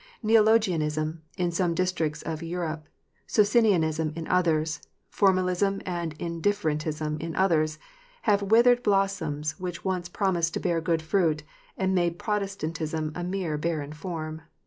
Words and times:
Neologianism 0.23 1.21
in 1.37 1.51
some 1.51 1.75
districts 1.75 2.23
of 2.23 2.41
Europe, 2.41 2.87
Socinianism 3.27 4.11
in 4.15 4.27
others, 4.29 4.81
formalism 5.11 5.79
and 5.85 6.13
indifferentism 6.17 7.19
in 7.21 7.35
others, 7.35 7.77
have 8.23 8.41
withered 8.41 8.81
blossoms 8.81 9.59
which 9.59 9.85
once 9.85 10.09
promised 10.09 10.55
to 10.55 10.59
bear 10.59 10.81
good 10.81 11.03
fruit, 11.03 11.43
and 11.77 11.93
made 11.93 12.17
Protestantism 12.17 13.11
a 13.13 13.23
mere 13.23 13.59
barren 13.59 13.93
form. 13.93 14.41